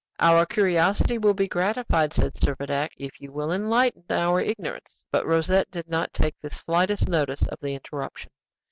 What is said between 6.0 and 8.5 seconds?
take the slightest notice of the interruption.